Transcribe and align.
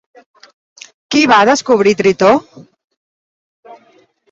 Qui 1.15 1.21
va 1.33 1.37
descobrir 1.51 1.95
Tritó? 2.01 2.33